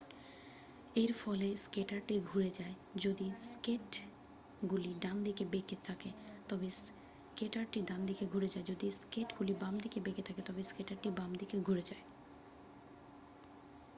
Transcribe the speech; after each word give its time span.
এর 0.95 1.11
ফলে 1.13 1.47
স্কেটারটি 1.57 2.15
ঘুরে 2.21 2.49
যায় 2.51 2.75
যদি 2.95 3.27
স্কেটগুলি 3.43 4.91
ডানদিকে 5.01 5.43
বেঁকে 5.45 5.77
থাকে 5.83 6.09
তবে 6.49 6.67
স্কেটারটি 6.77 7.79
ডানদিকে 7.81 8.25
ঘুরে 8.25 8.47
যায় 8.47 8.65
যদি 8.67 8.87
স্কেটগুলি 8.91 9.53
বাম 9.53 9.75
দিকে 9.79 9.99
বেঁকে 9.99 10.23
থাকে 10.23 10.41
তবে 10.41 10.61
স্কেটারটি 10.63 11.09
বাম 11.11 11.31
দিকে 11.35 11.55
ঘুরে 11.59 11.83
যায় 11.83 12.03